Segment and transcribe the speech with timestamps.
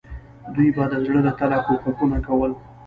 [0.53, 2.51] دوی به د زړه له تله کوښښونه کول.